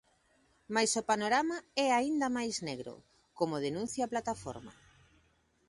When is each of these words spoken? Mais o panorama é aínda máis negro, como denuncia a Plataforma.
Mais 0.73 0.91
o 1.01 1.07
panorama 1.11 1.57
é 1.85 1.87
aínda 1.91 2.27
máis 2.37 2.55
negro, 2.67 2.93
como 3.39 3.63
denuncia 3.67 4.01
a 4.03 4.11
Plataforma. 4.13 4.73